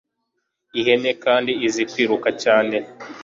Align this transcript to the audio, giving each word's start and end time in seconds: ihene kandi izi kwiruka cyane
ihene 0.79 1.11
kandi 1.23 1.51
izi 1.67 1.83
kwiruka 1.91 2.29
cyane 2.43 2.77